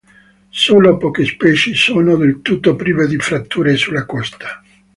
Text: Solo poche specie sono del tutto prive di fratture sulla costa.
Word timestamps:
Solo 0.49 0.97
poche 0.97 1.25
specie 1.25 1.75
sono 1.75 2.15
del 2.15 2.41
tutto 2.41 2.75
prive 2.75 3.05
di 3.05 3.17
fratture 3.17 3.77
sulla 3.77 4.07
costa. 4.07 4.63